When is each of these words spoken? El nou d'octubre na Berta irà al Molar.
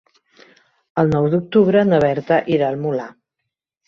El 1.01 1.11
nou 1.15 1.27
d'octubre 1.33 1.83
na 1.89 1.99
Berta 2.05 2.39
irà 2.57 2.71
al 2.71 2.81
Molar. 2.87 3.07